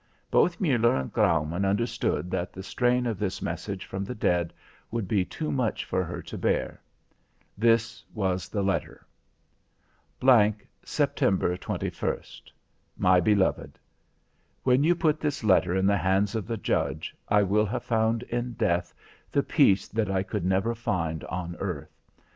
[0.31, 4.51] Both Muller and Graumann understood that the strain of this message from the dead
[4.89, 6.81] would be too much for her to bear.
[7.55, 9.05] This was the letter:
[10.19, 10.53] G
[10.83, 12.49] September 21st.
[12.97, 13.77] My beloved:
[14.63, 18.23] When you put this letter in the hands of the Judge, I will have found
[18.23, 18.95] in death
[19.31, 21.95] the peace that I could never find on earth.